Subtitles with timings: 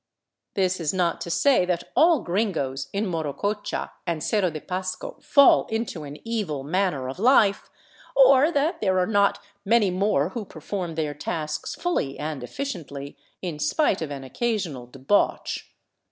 [0.55, 5.67] This is not to say that all gringos in Morococha and Cerro de Pasco fall
[5.67, 7.69] into an evil manner of life,
[8.15, 13.59] or that there are not many more who perform their tasks fully and efficiently, in
[13.59, 15.67] spite of an occasional debauch.